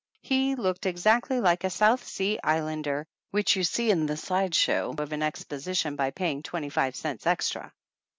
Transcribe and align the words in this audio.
He 0.23 0.55
looked 0.55 0.87
exactly 0.87 1.39
like 1.39 1.63
a 1.63 1.69
South 1.69 2.07
Sea 2.07 2.39
Islander 2.43 3.05
which 3.29 3.55
you 3.55 3.63
see 3.63 3.91
in 3.91 4.07
the 4.07 4.17
side 4.17 4.55
show 4.55 4.95
of 4.97 5.11
an 5.11 5.21
exposition 5.21 5.95
by 5.95 6.09
paying 6.09 6.41
twenty 6.41 6.69
five 6.69 6.95
cents 6.95 7.27
extra. 7.27 7.71